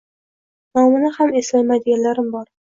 [0.79, 2.53] Nomini ham eslolmaydiganim bor.